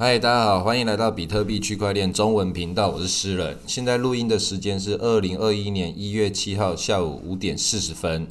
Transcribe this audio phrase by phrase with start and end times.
[0.00, 3.58] 嗨，大家好，欢迎来到比特币区块链中文频道，我是诗人。
[3.66, 8.28] 现在录音的时间是二零二一年一月七号下午五点四十分。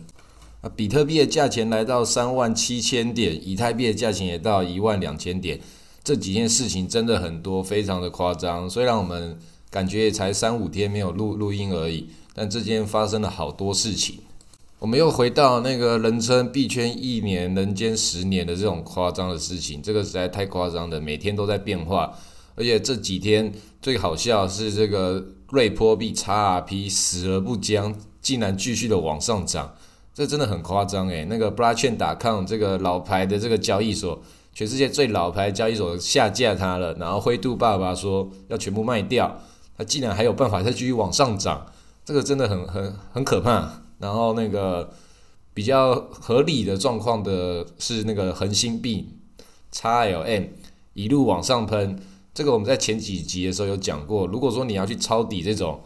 [0.61, 5.59] 啊，比特币的价钱来到三万七千点，以太币的价钱也到一万两千点。
[6.05, 8.69] 这几件事情真的很多，非常的夸张。
[8.69, 9.37] 虽然我们
[9.69, 14.19] 感觉也才三五天没有录录音而已，但这间发生了好多事情。
[14.79, 22.13] 我们又回到那个人称币圈一年、人间十年的这种夸张的事情，这个实在太夸张的，每天都在变化。
[22.55, 29.73] 而且这几天最好笑是这个瑞波币 XRP 死而不僵，竟然继续的往上涨，
[30.13, 31.25] 这真的很夸张诶。
[31.25, 34.21] 那个 Blockchain 打 com 这个老牌的这个交易所，
[34.53, 39.41] 全世界最老牌交易所下架它了，然后灰度爸爸说要全部卖掉，
[39.75, 41.65] 它竟然还有办法再继续往上涨，
[42.05, 43.86] 这个真的很很很可怕。
[43.99, 44.93] 然后那个
[45.53, 49.09] 比较合理的状况的是那个恒星币
[49.71, 50.49] XLM
[50.93, 51.99] 一路往上喷，
[52.33, 54.27] 这个我们在前几集的时候有讲过。
[54.27, 55.81] 如果说你要去抄底这种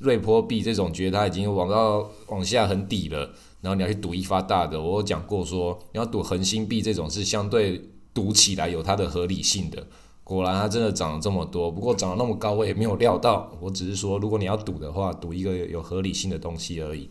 [0.00, 9.86] 瑞波币这种，觉得它已经往到往下很底了，然后你要去赌一发大的，我讲过说你要赌恒星币这种是相对赌起来有它的合理性的。
[10.22, 13.48] 果然它真的涨了这么多，不过涨了那么高我也没有料到。
[13.60, 17.08] 我只是说，如果你要赌的话，赌一个有合理性的东西而已。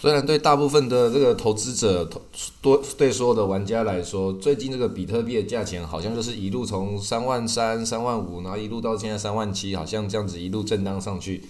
[0.00, 2.22] 虽然对大部分的这个投资者、投
[2.62, 11.42] 多对所有的玩家来说，最近这个比特币的价钱好像就是一路从三万三、三万五，然后一路到现在三万七，好像这样子一路震荡上去。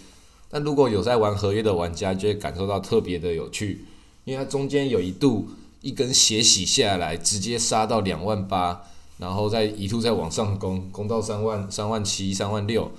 [0.51, 3.85] 但如果有在玩合约的玩家，就会感受到特别的有趣，
[4.25, 5.47] 因为它中间有一度
[5.83, 8.81] 一根斜洗下来，直接杀到两万八，
[9.19, 12.91] 然后再一路再往上攻，攻到三万、三万七、三万六。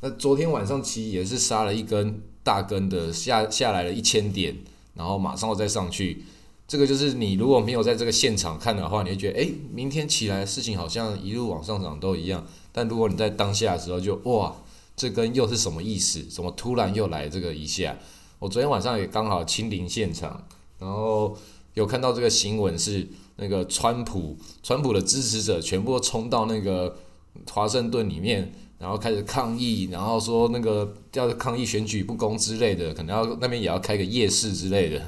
[0.00, 4.58] 那昨天晚上其实也是杀了一根大根的，下下来了一千点。
[4.94, 6.24] 然后马上再上去，
[6.68, 12.46] 这个就是你如果没有在这个现场看的话，你会觉得，诶，明天起来事情好像一路往上涨都一样。
[12.72, 14.54] 但如果你在当下的时候，就哇，
[14.94, 16.22] 这根又是什么意思？
[16.24, 17.96] 怎么突然又来这个一下？
[18.38, 20.46] 我昨天晚上也刚好亲临现场，
[20.78, 21.36] 然后
[21.74, 26.96] 有看到这个新闻是那个川普，川普的支持者全部冲到那个
[27.50, 28.52] 华盛顿里面。
[28.82, 35.00] 然后开始抗议，然后说那个要抗议选举不公之类的，可能要那边也要开个夜市之类的。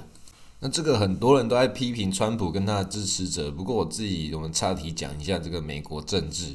[0.61, 3.51] 那这个很多人都在批评川普跟他的支持者。
[3.51, 6.55] 不过我自己我们岔题讲一下这个美国政治，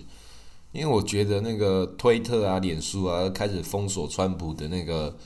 [0.71, 5.17] 因为我觉得那个推特啊、脸书啊开始封锁川普的那个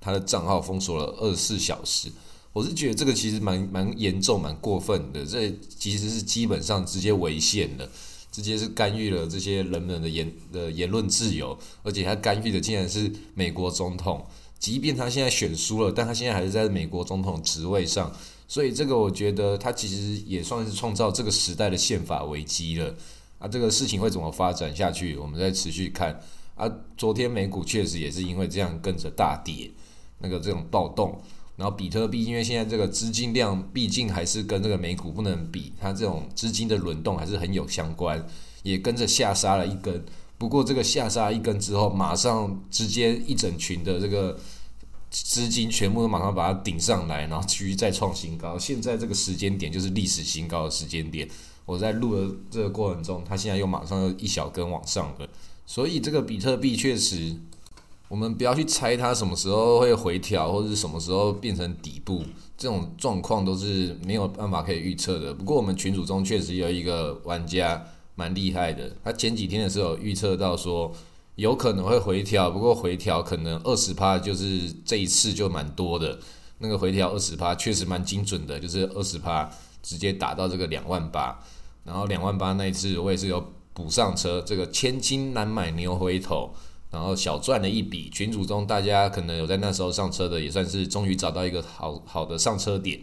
[0.00, 2.10] 他的账号，封锁了二十四小时。
[2.54, 7.86] 我是觉得这个其实蛮蛮严重、蛮过分的，这其实是基本上直接违宪的。
[8.30, 14.26] 直接是干预了这些人们的言的言论自由，而且他干预的竟然是美国总统，
[14.58, 18.14] 即便他现在选输了，但他现在还是在美国总统职位上，
[18.46, 22.94] 所以这个我觉得他其实也算是创造这个时代的宪法危机了。
[23.38, 26.20] 啊，这个事情会怎么发展下去，我们再持续看。
[26.56, 29.70] 啊，昨天美股确实也是因为这样跟着大跌，
[30.18, 31.20] 那个这种暴动。
[31.58, 38.24] 然后比特币，因为现在这个资金量毕竟还是跟这个美股不能比，它这种资金的轮动还是很有相关，
[38.62, 40.04] 也跟着下杀了一根。
[40.38, 44.38] 不过这个下杀一根之后，马上直接一整群的这个
[45.10, 48.56] 资金全部都马上把它顶上来，然后继续再创新高。
[48.56, 51.28] 现在这个时间点就是历史新高的时间点。
[51.66, 55.28] 我在录的这个过程中，它现在又马上又一小根往上了，
[55.66, 57.34] 所以这个比特币确实。
[58.08, 62.24] 我们不要去猜它什么时候会回调，或者什么时候变成底部，
[62.56, 65.34] 这种状况都是没有办法可以预测的。
[65.34, 70.90] 不过我们群组中确实有一个玩家蛮厉害的，他前几天的时候预测到说
[71.36, 76.18] 有可能会回调，不过回调可能二十趴，就是这一次就蛮多的。
[76.60, 79.48] 那个回调二十趴确实蛮精准的，就是二十趴
[79.82, 81.38] 直接打到这个两万八，
[81.84, 86.54] 然后两万八那一次我也是有补上车，这个千金难买牛回头。
[86.90, 93.00] 然后小赚了一笔，群组中大家可能有在那时候上车的，也算是终于找到一个好好的上车点。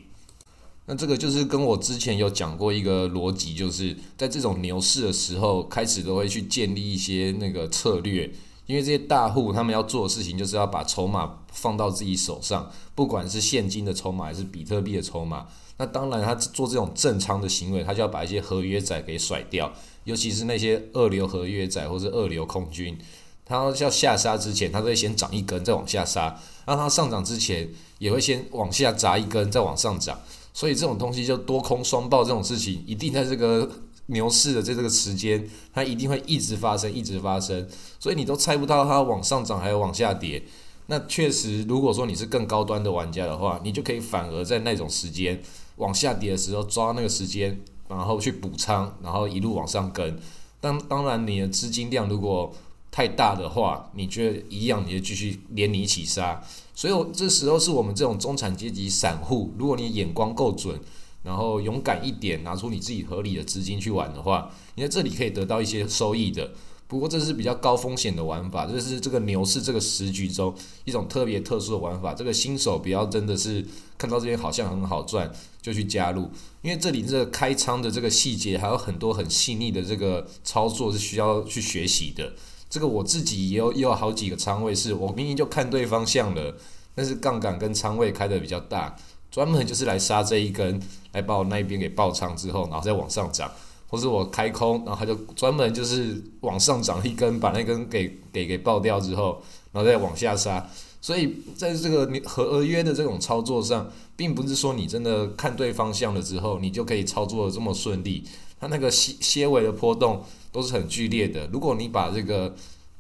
[0.88, 8.32] 那这个就是跟我之前有讲过一个逻辑，就是在这种牛市的时候，开始都会去建立一些那个策略，
[8.68, 15.48] 因为这些大户他们要做的事情就是要把筹码放到自己手上，不管是现金的筹码还是比特币的筹码。
[15.78, 19.74] 那当然，他做这种正仓的行为，他就要把一些合约仔给甩掉，
[20.06, 22.98] 尤其是那些二流合约仔或者二流空军。
[23.46, 27.70] 它要下杀之前，它都会先涨一根，再往下杀；让它上涨之前，
[28.00, 30.20] 也会先往下砸一根，再往上涨。
[30.54, 33.70] 所以这种东西就多空双爆这种事情，一定在这个
[34.08, 37.68] 牛市的在这个时间，它一定会一直发生，一直发生。
[38.00, 40.44] 所以你都猜不到它往上涨还有往下跌。
[40.88, 45.42] 那确实，如果说你是更高端的玩家的话，你就可以反而在那种时间
[45.78, 47.60] 往下跌的时候抓那个时间，
[47.90, 50.18] 然后去补仓，然后一路往上跟。
[50.62, 52.54] 当当然，你的资金量如果
[52.96, 56.42] 太大的话，你觉得一样，你就继续连你一起杀。
[56.74, 60.80] 所以这时候是我们这种中产阶级散户，如果你眼光够准，
[61.22, 66.54] 然后勇敢一点，拿出你自己合理的资金去玩的话，你在这里可以得到一些收益的。
[66.88, 70.56] 不过这是比较高风险的玩法，这是这个牛市这个时局中
[70.86, 72.14] 一种特别特殊的玩法。
[72.14, 73.66] 这个新手不要真的是
[73.98, 75.30] 看到这边好像很好赚
[75.62, 76.30] 就去加入，
[76.62, 82.32] 因为这里这个开仓的这个细节还有很多很细腻的这个操作是需要去学习的。
[82.70, 86.56] 这个我自己也有也有好几个仓位，是我明明就看对方向了，
[86.94, 88.96] 但是杠杆跟仓位开的比较大，
[89.32, 90.82] 专门就是来杀这一根，
[91.14, 93.52] 来把我那一边给爆仓之后，然后再往上涨。
[93.88, 99.42] 或是我开空，然后他就专门就是往上涨一根，把那根给给给爆掉之后，
[99.72, 100.68] 然后再往下杀。
[101.06, 108.24] 所以在这个你合约的这种操作上，并不是说你真的看对方向了之后，你就可以操作的这么顺利。
[108.60, 111.48] 它那个些些微的波动都是很剧烈的。
[111.54, 112.56] 如果你把这个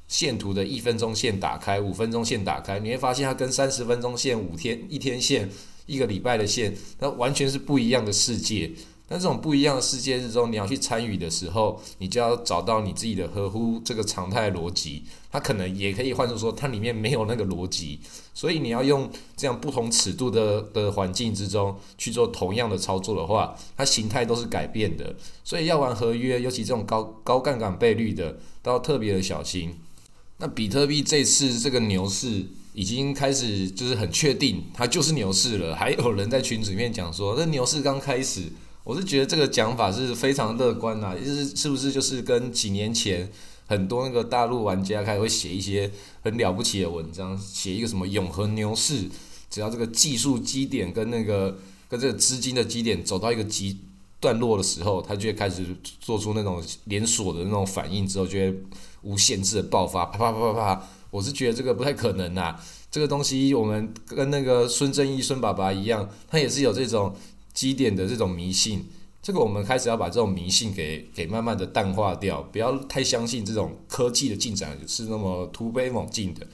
[0.08, 5.50] 线图的一分钟线打开，五分钟线打开，你会发现它跟三十分钟线、五天一天线、
[5.88, 8.72] 一个礼拜的线，它完全是不一样的世界。
[9.08, 15.04] 那这种不一样的世界之中，你要去参与的时候，你就要找到你自己的合乎这个常态逻辑。
[15.32, 18.00] 它可能也可以换作说，它里面没有那个逻辑，
[18.34, 19.08] 所以你要用
[19.38, 25.16] 这样不同尺度的的环境之中去做同样的操作的话，它形态都是改变的。
[25.44, 29.76] 所以要玩合约，尤其这种高高杠杆倍率的，都要特别的小心。
[30.40, 32.44] 那比特币这次这个牛市
[32.74, 35.76] 已经开始，就是很确定它就是牛市了。
[35.76, 38.52] 还有人在群组里面讲说，这牛市刚开始。
[38.86, 43.28] 我是觉得这个讲法是非常乐观呐，就是是不是就是跟几年前
[43.66, 45.92] 很多那个大陆玩家开始会写一些
[46.22, 49.10] 很了不起的文章，写一个什么永恒牛市，
[49.50, 51.58] 只要这个技术基点跟那个
[51.90, 53.80] 跟这个资金的基点走到一个极
[54.20, 55.66] 段落的时候，它就会开始
[56.00, 58.56] 做出那种连锁的那种反应，之后就会
[59.02, 60.88] 无限制的爆发，啪啪啪啪啪。
[61.10, 62.56] 我是觉得这个不太可能呐，
[62.92, 67.16] 这个东西我们跟那个孙正义孙爸爸一样，他也是有这种。
[67.56, 68.86] 基点的这种迷信，
[69.24, 76.46] 这个我们开始要把这种迷信给给慢慢的淡化掉，不要太相信这种科技的进展是那么突飞猛进的。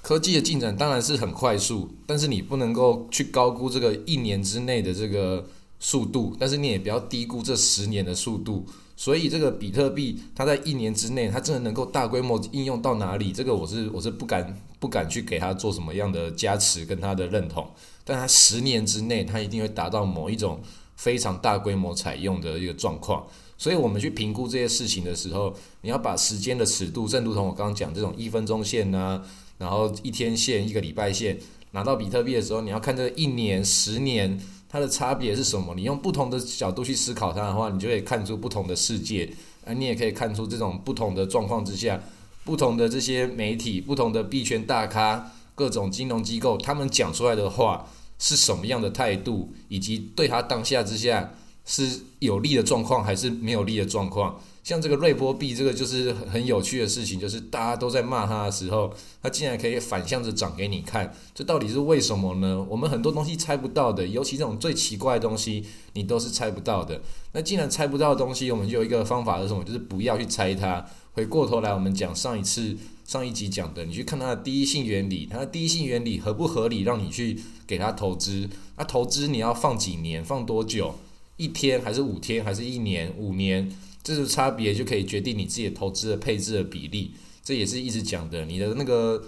[0.00, 5.44] 科技的进展当然是很快速，但是你不能够去高估这个一年之内的这个
[5.80, 8.64] 速度，但是你也不要低估这十年的速度。
[8.98, 13.30] 所以这个比特币，它在一年之内，它真的能够大规模应用到哪里？
[13.30, 17.68] 这个我是我是不敢不敢去给它做什么样的加持跟它的认同。
[18.04, 20.60] 但它十年之内，它一定会达到某一种
[20.96, 23.26] 非常大规模采用的一个状况。
[23.58, 29.22] 所以我们去评估这些事情的时候，你要把时间的尺度，正如同我刚刚讲这种一分钟线呐，
[29.58, 31.38] 然后一天线、一个礼拜线，
[31.72, 34.40] 拿到比特币的时候，你要看这一年、十年。
[34.76, 35.74] 它的差别是什么？
[35.74, 39.32] 你用不同的角度去思考它的话，你就可以看出不同的世界。
[39.64, 41.98] 啊，你也可以看出这种不同的状况之下，
[42.44, 47.88] 不同的这些媒体、不同的币圈大咖、各种金融机构，他们讲出来的话
[48.18, 51.32] 是什么样的态度，以及对他当下之下
[51.64, 54.38] 是有利的状况还是没有利的状况。
[54.66, 58.92] 像这个瑞波币，这个就是很有趣的事情，就是大家都在骂它的时候，
[59.22, 62.66] 它竟然可以反向着涨给你看，这到底是为什么呢？
[62.68, 67.00] 我们很多东西猜不到的，尤其这种最奇怪的东西，你都是猜不到的。
[67.30, 69.62] 那既然猜不到的东西，我们就有一个方法是什么？
[69.62, 70.84] 就是不要去猜它。
[71.12, 78.50] 回过头来，我们讲上一次上一集讲的，你去看它的第一性原理，它的第一性原理合不合理，让你去给它投资？
[78.76, 80.24] 那投资你要放几年？
[80.24, 80.96] 放多久？
[81.36, 82.44] 一天还是五天？
[82.44, 83.14] 还是一年？
[83.16, 83.70] 五年？
[84.14, 87.10] 这个差别就可以决定你自己投资的配置的比例，
[87.42, 89.20] 这也是一直讲的，你的那个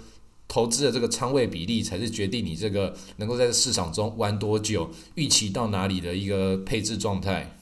[0.47, 7.57] 投资的这个仓位比例才是决定你这个能够在市场中玩多久、预期到哪里的一个配置状态。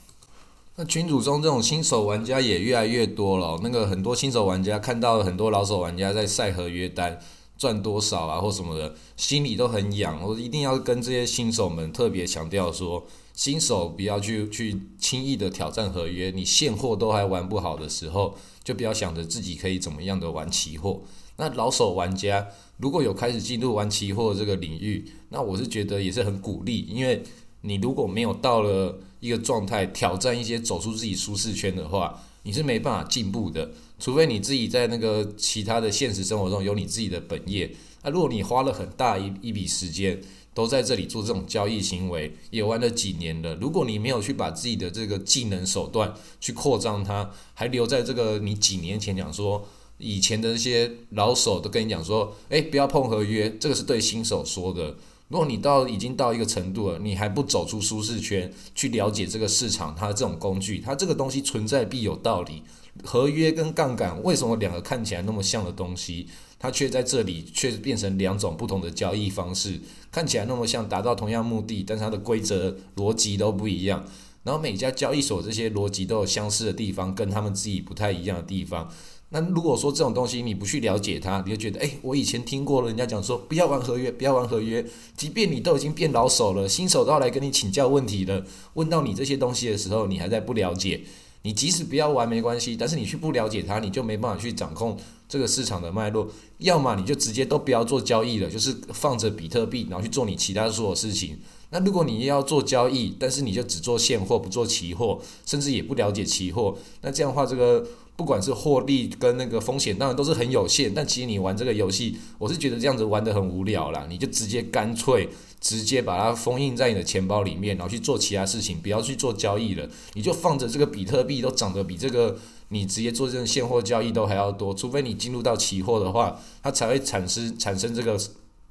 [0.75, 7.19] 那群组中这种新手玩家也越来越多了，那个很多新手玩家看到很多老手玩家在晒合约单
[7.57, 10.21] 赚多少啊或什么的，心里都很痒。
[10.23, 13.05] 我一定要跟这些新手们特别强调说。
[13.33, 21.03] 新手不要去去轻易的挑战合约，你现货都还玩不好的时候，就不要想着自己可以怎么样的玩期货。
[21.35, 22.47] 那老手玩家
[22.77, 27.21] 如果有开始进入玩期货这个领域，那我是觉得也是很鼓励，因为
[27.61, 33.69] 你如果没有到了一个状态挑战一些走出自己舒适圈的话，你是没办法进步的。
[33.99, 37.71] 除非你自己在那个其他的现实生活中有你自己的本业，
[38.03, 40.21] 那如果你花了很大一一笔时间。
[40.57, 43.53] 都在这里做这种交易行为，也玩了几年了。
[43.61, 46.11] 如果你没有去把自己的这个技能手段
[46.41, 49.67] 去扩张它，还留在这个你几年前讲说，
[49.99, 54.95] 以前的那些老手都跟你讲说，诶，不要碰合约，这个是对新手说的。
[55.27, 62.63] 如果你到已经到一个程度了，你还不走出舒适圈，去了解这个市场它这种工具，它这个东西存在必有道理。
[63.03, 66.27] 合约跟杠杆为什么两个看起来那么像的东西，
[66.59, 69.79] 它却在这里却变成两种不同的交易方式，
[70.11, 74.05] 看起来那么像，达到同样目的，但是它的规则逻辑都不一样。
[74.43, 78.89] 然后每家交易所这些逻辑都有相似的地方，跟他们自己不太一样的地方。
[79.29, 84.85] 那如果说这种东西你不去了解它，你就觉得，哎，我以前听过了，人家讲说不要玩合约，不要玩合约。
[85.17, 91.01] 即便你都已经变老手了，新手都要来跟你请教问题了，问到你这些东西的时候，你还在不了解。
[91.47, 94.97] 你即使不要玩没关系，但是你去不了解它，你就没办法去掌控
[95.29, 96.27] 这个市场的脉络。
[96.57, 101.39] 要么你就直接都不要做交易了，就是放着比特币，然后去做你其他所有事情。
[101.69, 110.93] 那如果你要做交易，但是你就只做现货，不做期货，甚至也不了解期货，那这样的话，这个不管是获利跟那个风险，当然都是很有限。
[110.93, 114.07] 但其实你玩这个游戏，我是觉得这样子玩的很无聊啦。
[114.09, 115.29] 你就直接干脆
[115.61, 119.87] 直接把它封印在你的钱包里面，然后去做其他事情，不要去做交易了。
[120.15, 122.35] 你就放着这个比特币都涨得比这个
[122.69, 128.19] 你直接做这种现货交易都还要多，除非你进入到期货的话，它才会产生产生这个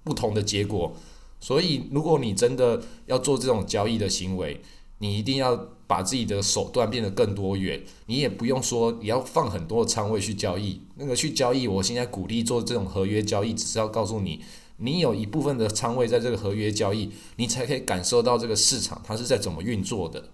[0.03, 0.93] 不同的结果。
[1.39, 4.61] 所以，如果你真的要做这种交易的行为，
[4.99, 7.83] 你一定要把自己的手段变得更多元。
[8.07, 14.41] 你也不用说你要放很多的仓位去交易，那个去交易，我现在鼓励做这种合约交易，只是要告诉你，
[14.79, 20.31] 你有一部分的仓位在这个合约交易，你才可以感受到这个市场它是在怎么运作的。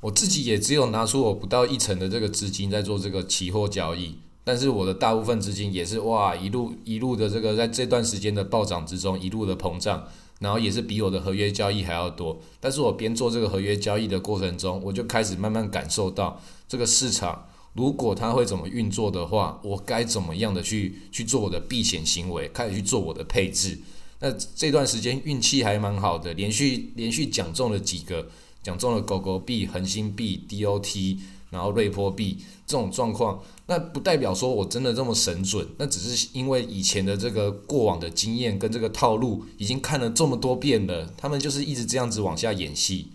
[0.00, 4.16] 我自己也只有拿出我不到一成的这个资金在做这个期货交易。
[4.44, 10.04] 但是我的大部分资金也是哇一路一路的这个在这段时间的暴涨之中一路的膨胀，
[10.42, 12.38] 然后也是比我的合约交易还要多。
[12.60, 23.78] 但是我边做这个合约交易的过程中，我就开始慢慢感受到这个市场如果它会怎么运作的话，我该怎么样的去去做我的避险行为，开始去做我的配置。
[24.20, 28.28] 那这段时间运气还蛮好的，连续连续讲中了几个，
[28.62, 31.18] 讲中了狗狗币、恒星币、DOT。
[31.52, 43.08] 然后瑞波币这种状况，那不代表说我真的这么神准，那只是因为以前的这个过往的经验跟这个套路已经看了这么多遍了，他们就是一直这样子往下演戏。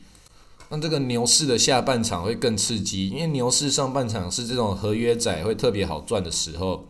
[0.70, 6.90] 那这个牛市的下半场会更刺激，因为牛市上半场是这种合约仔会特别好赚的时候，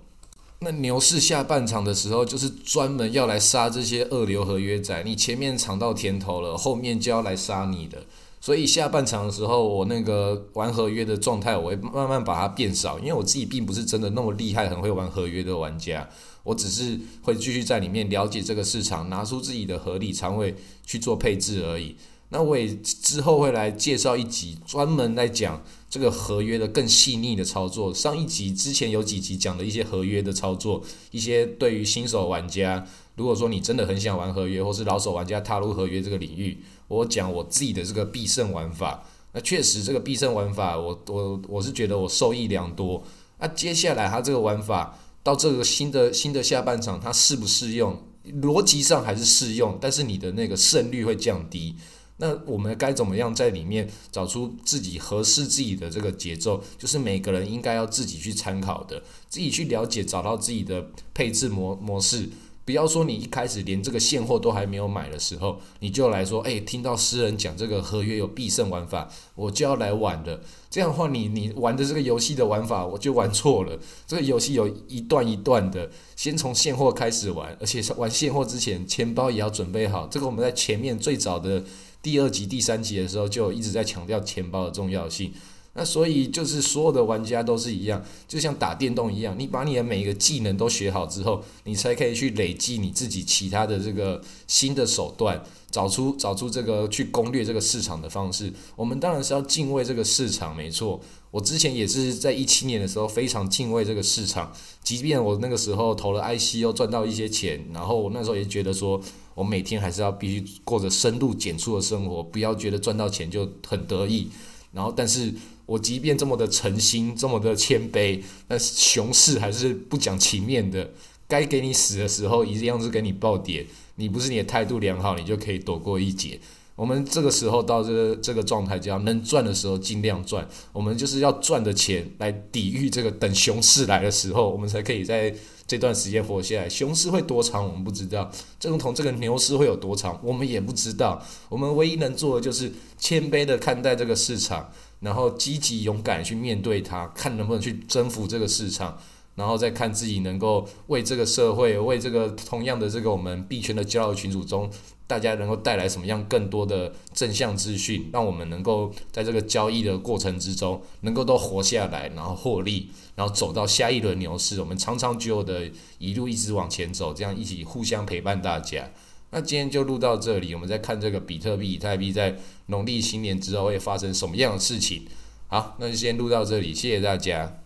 [0.59, 8.03] 那牛市下半场的时候就是专门要来杀这些二流合约仔，你前面尝到甜头了，后面就要来杀你的。
[8.39, 16.07] 所以下半场的时候，我那个玩合约的状态，我会慢慢把它变少，因为我自己并不是真的那么厉害、很会玩合约的玩家，
[16.43, 21.95] 我只是会继续在里面了解这个市场，拿出自己的合理仓位去做配置而已。
[22.29, 27.93] 那我也之后会来介绍一集，专门来讲这个合约的更细腻的操作。
[27.93, 32.85] 上一集之前有几集讲的一些合约的操作，一些对于新手玩家，
[33.17, 36.63] 如果说你真的很想玩合约，或是老手玩家踏入合约这个领域。
[36.87, 43.03] 我讲我自己的这个必胜玩法，那确实这个必胜玩法，我我我是觉得我受益良多。
[43.39, 48.01] 那接下来它这个玩法到这个新的新的下半场，它适不适用？
[48.41, 51.75] 逻辑上还是适用，但是你的那个胜率会降低。
[52.17, 56.63] 那我们该怎么样在里面找出自己合适自己的这个节奏？
[56.77, 62.29] 就是每个人应该要自己去参考的，自己去了解，找到自己的配置模模式。
[62.67, 70.41] 不要说你一开始连这个现货都还没有买的时候，你就来说，哎，听到诗人讲这个合约有必胜玩法，我就要来玩的。
[70.69, 73.79] 这样的话，你你玩的这个游戏的玩法，我就玩错了。
[74.05, 80.05] 这个游戏有一段一段的，先从现货开始玩，而且玩现货之前，钱包也要准备好。
[80.07, 81.63] 这个我们在前面最早的
[82.01, 85.31] 第二集、第三集的时候，就一直在强调钱包的重要性。
[85.77, 98.51] 那所以就是所有的玩家都是一样，就像打电动一样，你把你的每一个技能都学好之后，你才可以去累积你自己其他的这个新的手段，找出找出这个去攻略这个市场的方式。
[98.75, 100.99] 我们当然是要敬畏这个市场，没错。
[101.29, 108.99] 我之前也是在一七年的时候非常敬畏这个市场，即便我那个时候投了 IC 又赚到一些钱，然后我那时候也觉得说，
[109.35, 114.29] 我每天还是要必须过着深度简出的生活，不要觉得赚到钱就很得意。
[114.71, 115.31] 然后，但是。
[115.67, 120.89] 我即便这么的诚心，这么的谦卑，但是熊市还是不讲情面的。
[121.27, 123.67] 该给你死的时候，一样是给你暴跌。
[123.95, 126.39] 你不是你的态度良好，你就可以躲过一劫。
[126.73, 130.47] 我们这个时候到这个这个状态，就要能赚的时候尽量赚。
[130.71, 136.69] 我们就是要赚的钱来抵御这个等熊市来的时候，我们才可以在这段时间活下来。
[136.69, 141.21] 熊市会多长，我们不知道；正同这个牛市会有多长，我们也不知道。
[141.49, 144.71] 我们唯一能做的就是谦卑的看待这个市场。
[144.99, 148.97] 然后积极勇敢去面对它，看能不能去征服这个市场。
[149.35, 154.67] 然后再看自己能够为这个社会、为这个同样的这个我们币圈的交流群组中，
[155.05, 168.89] 大家能够带来什么样更多的正向资讯，让我们能够在这个交易的过程之中，能够都活下来，然后获利，然后走到下一轮牛市，我们长长久久的一路一直往前走，这样一起互相陪伴大家。
[169.31, 175.05] 那今天就录到这里，我们再看这个比特币、以太币在农历新年之后会发生什么样的事情。
[175.47, 177.59] 好，那就先录到这里，谢谢大家。